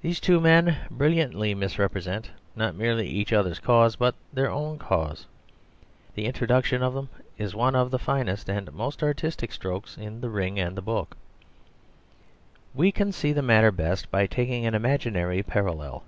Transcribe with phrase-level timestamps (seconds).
[0.00, 5.26] These two men brilliantly misrepresent, not merely each other's cause, but their own cause.
[6.14, 10.30] The introduction of them is one of the finest and most artistic strokes in The
[10.30, 11.18] Ring and the Book.
[12.74, 16.02] We can see the matter best by taking an imaginary parallel.